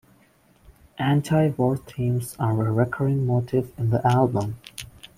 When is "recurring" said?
2.71-3.27